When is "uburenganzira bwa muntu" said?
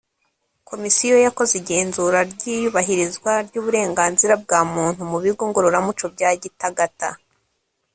3.61-5.01